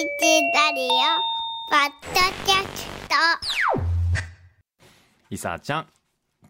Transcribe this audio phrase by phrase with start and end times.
[0.00, 0.88] ラリオ
[1.68, 3.14] ポッドキャスト。
[5.28, 5.86] いさちゃん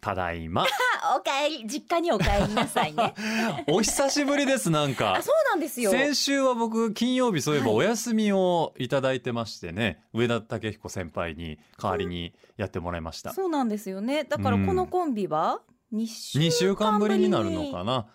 [0.00, 0.62] ただいま。
[0.62, 0.66] あ
[1.18, 3.12] おかえり実家にお帰りなさいね。
[3.66, 5.16] お久しぶりですなんか。
[5.16, 5.90] あそうなんですよ。
[5.90, 7.76] 先週は僕金曜日そういえばはい。
[7.78, 14.22] お休みをいただいてましてね、上田武彦先輩に代わりにやってもらいました、そうなんですよね。
[14.22, 15.60] だからこのコンビは
[15.92, 18.06] 2週2週間ぶりになるのなかな。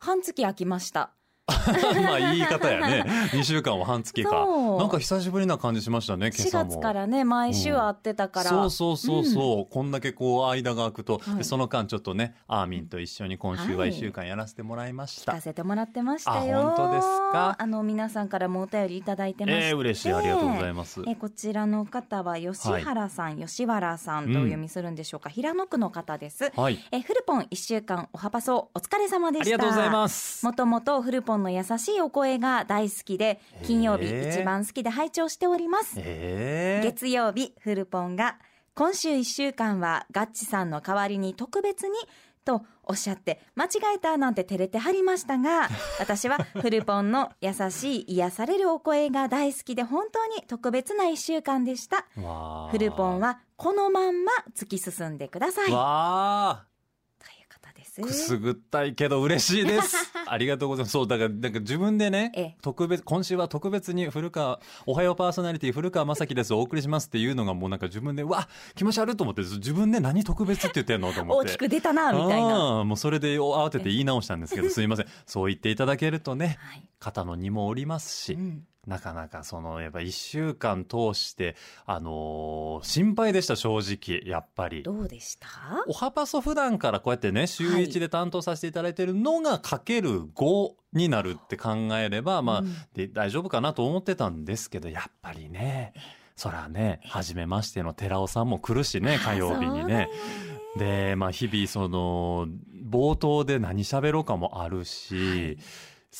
[0.00, 1.12] 半月空きました
[2.04, 3.04] まあ言い方やね。
[3.32, 4.46] 2週間は半月か。
[4.78, 6.70] なんか久しぶりな感じしましたね今4朝も。
[6.70, 11.36] 月からね毎週会ってたから、そうそうそうそう、こんだけこう間が空くと、はい。
[11.38, 16.58] でその間ちょっとねアーミンと一緒に今週は1週間やらせてもらいました、聞かせてもらってましたよ。
[16.60, 17.56] あ本当ですか？
[17.58, 20.12] あの皆さんからもお便りいただいてまして、えー、嬉しい。
[20.12, 21.02] ありがとうございます。
[21.06, 26.52] えこちらの方は吉原さん、吉原さんとお読みするんでしょうか、平野区の方です。
[26.54, 26.78] はい。
[26.92, 29.42] えフルポン1週間おはパソお疲れ様でした。
[29.42, 30.44] ありがとうございます。
[30.44, 35.94] もともとフルポンの優しいお声が大好きで金曜日一番好きで拝聴しております。
[35.98, 36.80] え。
[36.80, 38.38] ー、月曜日フルポンが
[38.74, 41.94] 今週1週間はガッチさんの代わりに特別に
[42.44, 45.68] とおっしゃって間違えたなんて照れてはりましたが
[46.00, 52.06] 私はフルポンの優しい癒されるお声が大好きで本当に特別な1週間でした。
[52.70, 55.66] フルポンはこのまんま突き進んでください。
[55.66, 56.66] というわ
[57.48, 58.00] 方です。
[58.00, 60.92] ーくすぐったいけど嬉しいですありがとうございます。
[60.92, 62.56] そうだからなんか自分でねええ。
[62.62, 71.50] 特別今週は特別に古川おはようパーソナリティ古川雅樹ですお送りしますっていうのがもうなんか自分でうわ気持ち悪いと思って自分で何特別って言ってんのと思って。
[71.50, 72.84] 大きく出たなみたいな。
[72.84, 75.06] もうそれで慌てて言い直したんですけどすいません。
[75.26, 76.82] そう言っていただけるとねはい。
[76.98, 81.54] 肩の荷も下りますし、うんなかなかそのやっぱ1週間通して
[81.84, 84.82] あのー心配でした正直やっぱり。
[84.82, 85.48] どうでした？
[85.86, 92.74] おはパソ普段からこうやってね週1で担当させていただいてるのがかける5になるって考えれば、まあうん。
[92.94, 95.92] で大丈夫かなと思ってたんですけどやっぱりね
[96.34, 100.08] そらね初めましての寺尾さんも来るしね火曜日にね。
[100.78, 102.48] でまあ日々その
[102.88, 105.58] 冒頭で何喋ろうかもあるし、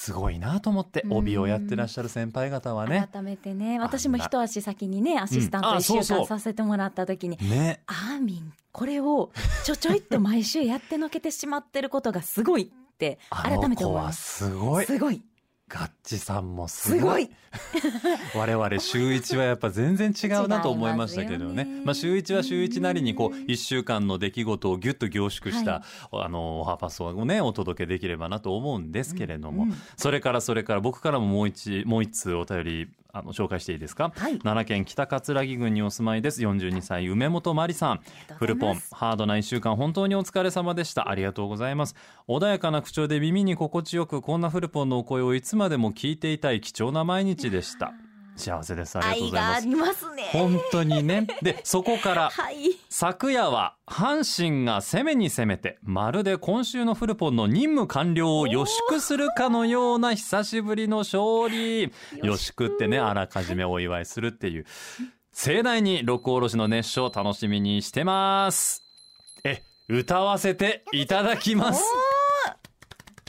[0.00, 1.12] すごいなと思ってうん。
[1.12, 3.06] 帯をやってらっしゃる先輩方はね。
[3.12, 7.82] 改めてね私も一足先にねアシスタントうんあ1週間させてもらった時にね。
[7.86, 9.30] アーミンこれを
[9.64, 14.46] ちょちょいっと毎週やってのけてしまってることがすごいって あ改めて思います。
[14.46, 14.86] すごい。
[14.86, 15.20] すごい
[15.70, 17.30] ガッチさんもすすごい。
[18.34, 21.82] 我々週一はやっぱ全然違うなと思いましたけどね。
[21.84, 23.44] まあ週一は週一なりにこううん。
[23.44, 29.76] 1週間の出来事をギュッと凝縮した、あのおはパソをねお届けできればなと思うんですけれども、うんうん。
[29.96, 34.38] それからそれから僕からももう一もう一通お便りあの紹介していいですか、はい。
[34.38, 36.42] 奈良県北葛城郡にお住まいです。
[36.42, 38.00] 42歳梅本真理さん。
[38.38, 41.08] フルポンハードな1週間本当にお疲れ様でした。
[41.10, 41.94] ありがとうございます。
[42.28, 47.92] 穏やかな口調で耳に心地よくこんなフルポンのお声をいつまでも聞いていたい貴重な毎日でした
[48.40, 48.98] 幸せです。
[48.98, 50.14] ありがとうございます。
[50.14, 50.28] ね。
[50.32, 51.26] 本当にね。
[51.42, 52.56] でそこから はい。
[52.88, 61.92] 昨夜は阪神が攻めに攻めてまるで今週のフルポンの任務完了を予祝するかのような久しぶりの勝利。
[62.22, 64.66] 予祝ってねあらかじめお祝いするっていう。
[65.32, 68.82] 盛大に六甲おろしの熱唱楽しみにしてます。
[69.44, 71.82] え歌わせていただきます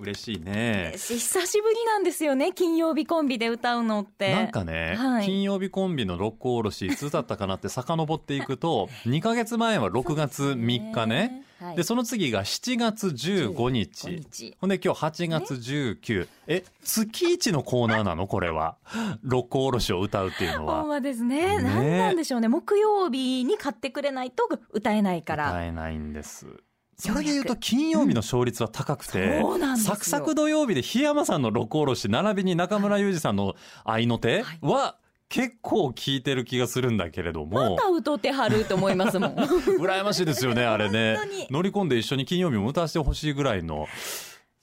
[0.00, 0.92] 嬉しいね。
[0.96, 4.32] 久しぶりなんですよね金曜日コンビで歌うのって。
[4.32, 5.26] なんかね、はい。
[5.26, 11.44] 金曜日コンビの六甲おろしいつだったかなって遡っていくと 2ヶ月前は6月3日ね。
[11.60, 11.76] はい。
[11.76, 14.06] でその次が7月15日。
[14.08, 14.56] 15日。
[14.60, 18.26] ほんで今日8月19え月一のコーナーなの？
[18.28, 18.76] これは。
[19.22, 21.58] 六甲おろしを歌うっていうのほんはまですね。
[21.58, 21.62] ね。
[21.62, 22.48] 何なんでしょうね。
[22.48, 25.50] 木曜日に買ってくれないと歌えないから。
[25.50, 26.46] 歌えないんです
[26.98, 33.54] それで言うと金曜日の勝率は高くて、そうなんサクサク土曜日で檜山さんの六甲おろし並びに中村裕二さんの
[33.84, 34.96] 愛の手は
[35.28, 39.34] 結構効いてる気がするんだけれども、また歌ってはると思いますもん。
[39.78, 41.18] 羨ましいですよねあれね。
[41.50, 43.86] 乗り込んで一緒に金曜日も歌わせてほしいぐらいの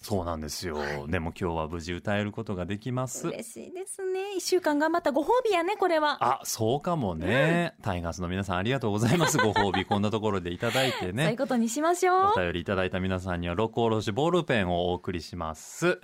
[0.05, 1.07] そうなんですよ、はい。
[1.07, 3.27] でも今日は無事歌えることができます。
[3.27, 4.35] 嬉しいですね。
[4.37, 6.23] 一週間頑張ったご褒美やねこれは。
[6.23, 9.39] あそうかもね、タイガースの皆さんありがとうございます。
[9.41, 12.33] ご褒美こんなところでいただいてそういうねことにしましょう。
[12.35, 15.99] お便りいただいた皆さんには六甲おろしボールペンをお送りします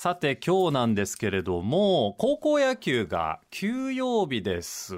[0.00, 4.94] さて今日なんですけれども高校野球が休養日です、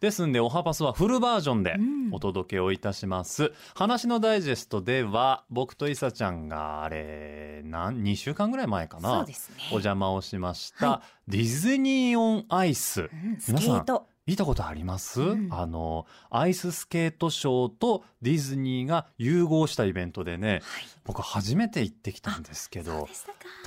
[0.00, 2.12] ですんでおはパスはフルバージョンでうん。
[2.12, 9.18] お届けをいたします、話のダイジェストでは僕とイサちゃんがあれ何2週間ぐらい前かな。
[9.18, 9.58] そうですね。
[9.70, 13.02] お邪魔をしました、はディズニーオンアイス。
[13.02, 15.48] うんスケ皆さん見たことあります、うん。
[15.52, 20.62] あのアイススケートショーとディズニーが融合したイベントでねはい。
[21.04, 23.08] 僕初めて行ってきたんですけど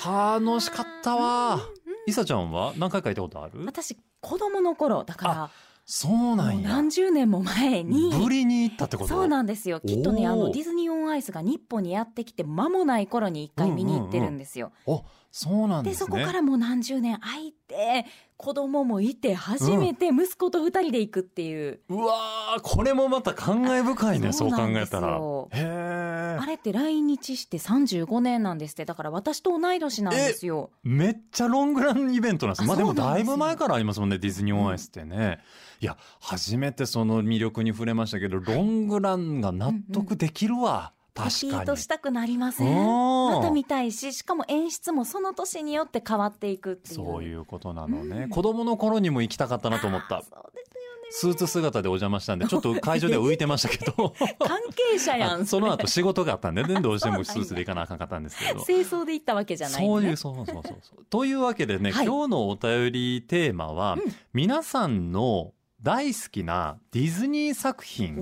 [0.04, 1.62] 楽しかったわ。
[2.06, 3.66] いさちゃんは何回か行ったことある？
[3.66, 5.50] 私子供の頃だから
[5.86, 6.70] そうなんや。
[6.70, 9.10] 何十年も前にぶりに行ったってこと？
[9.10, 9.80] そうなんですよ。
[9.80, 18.06] きっとねあのディズニー・オン・アイスが日本にやってきて間もない頃に一回見に行ってるんですよ、おそうなんでですそねこからもう何十年空いて
[18.36, 25.20] 子供もいて初めて息子と二人で行くっていう、うわーこれもまた感慨深いねそう考えたら。
[25.20, 28.86] あれって来日して35年なんですって。
[28.86, 30.72] だから私と同い年なんですよ。
[30.84, 35.40] めっちゃロングランイベントなんですあまあでもだいぶ前からありますもんねディズニー・オン・アイスってね、
[35.82, 42.68] いや初めてその魅力に触れましたけどロングランが納得できるわ、リピ確かにートしたくなりません？
[42.68, 46.96] うんまた見たいししかも演出もその年によって変わっていくっていう。
[46.96, 48.30] そういうことなのね、うん。
[48.30, 50.24] 子供の頃にも行きたかったなと思った。
[50.24, 50.70] そうです
[51.12, 54.14] スーツ姿でお邪魔したんでちょっと 会場では浮いてましたけど。
[54.40, 54.60] 関
[54.92, 55.42] 係者やん。
[55.42, 56.80] あその後れ仕事があったんでね。
[56.82, 58.62] どうしてもスーツで行かなあかんかったんですけど。
[58.62, 61.06] 清掃で行ったわけじゃないのねそういう、そうそうそうそう。
[61.10, 62.06] というわけでね、はい。
[62.06, 64.02] 今日のお便りテーマは、うん。
[64.34, 68.16] 皆さんの大好きなディズニー作品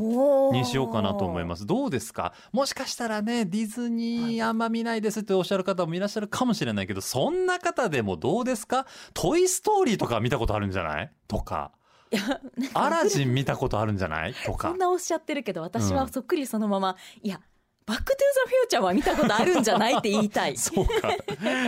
[0.52, 1.66] にしようかなと思います。
[1.66, 2.34] どうですか？
[2.52, 8.86] もしかしたらね、ディズニーあんま見ないですっておっしゃる方もいらっしゃるかもしれないけど、そんな方でもどうですか？
[9.14, 11.12] トイストーリーとか見たことあるんじゃない？
[11.28, 11.72] とか、
[12.12, 12.40] いや
[12.76, 14.36] アラジン見たことあるんじゃない？
[14.46, 14.70] とか。
[14.70, 14.78] そん。
[14.78, 15.96] なおっしゃってるけど私うん。
[15.98, 17.42] はそっくりそのまま、いや
[17.88, 21.10] バックトゥーザフューチャーは見たことあるんじゃないって言いたい そうか。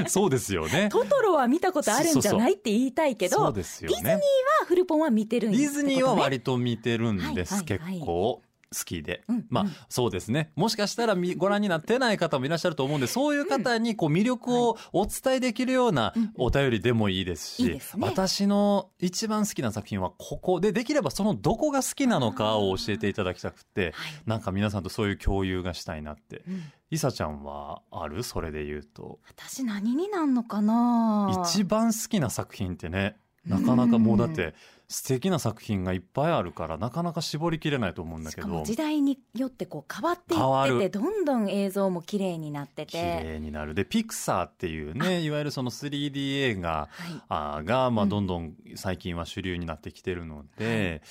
[0.08, 0.90] そうですよね。
[0.92, 4.20] トトロは見たことあるんじゃないって言いたいけどそうですよね。
[4.68, 8.42] フルポンは見てるんですディズニーは割と見てるんです、はいはいはい結構
[8.76, 10.52] 好きで、うんまあうんそうですね。
[10.56, 18.08] もしかしたらみご覧になってない方もいらっしゃると思うんでそういう方にこう魅力をお伝えできるようなうんお便りでもいいですし、いいですね。
[18.08, 24.12] 私の一番好きな作品はここでできればそのどこが好きなのかを教えていただきたくてはい。
[24.26, 26.44] なんか皆さんとそういう共有がしたいなって。
[26.48, 26.64] うん。
[26.92, 28.24] いさちゃんはある？
[28.24, 29.20] それで言うと。
[29.28, 34.54] 私何になんのかな一番好きな作品ってねなかなかもうだって
[34.88, 38.64] 素敵な作品がいっぱいあるからなかなか絞りきれないと思うんだけど。
[38.64, 43.76] 時代によってこう変わっていっててどんどん映像も綺麗になって綺て、麗になる。
[43.76, 45.30] でピクサーっていうねい。
[45.30, 48.10] わゆるその 3D 映画はい、あーが、まあ、うん。
[48.10, 51.02] どんどん最近は主流になってきてるので、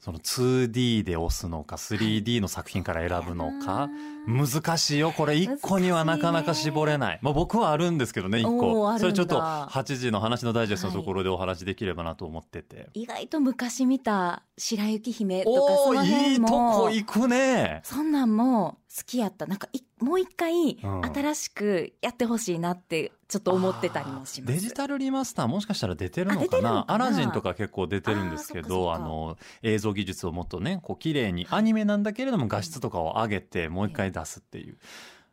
[0.00, 3.90] その 2D で押すのか 3D の作品から選ぶのか、
[4.26, 5.12] 難しいよ。
[5.12, 7.18] これ1個にはなかなか絞れない。
[7.22, 17.80] まあ、僕はあるんですけどね1お個それちょっと8時の話のダイジェストのところでお話できればなと思ってて、意外と昔見た白雪姫とかそのいいとこ行くね。
[17.84, 19.46] そんなんも好きやった。
[19.46, 21.04] なんかいもう一回うん。
[21.04, 24.52] 新しくやってほしいなってちょっと思ってたりもします。
[24.52, 26.84] デジタルリマスターもしかしたら出てるのかな？
[26.88, 34.76] アラジンとか結構出てるんですけどあの映像技術をもっとねこう綺麗にアニメなんだけれども画質とかを上げてもう一回出すっていう。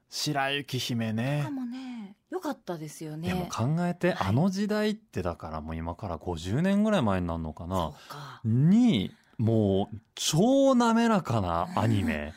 [0.09, 1.41] 白雪姫ね。
[1.43, 3.29] かもねよかったですよね。
[3.29, 4.27] でも考えて、はい。
[4.29, 8.41] あの時代ってだからもう今から50年ぐらい前になるのかそなうか。
[8.45, 12.33] にもう超滑らかなアニメ